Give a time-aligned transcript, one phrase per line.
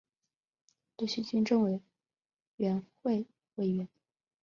[0.97, 1.79] 鲁西军政委
[2.57, 3.87] 员会委员。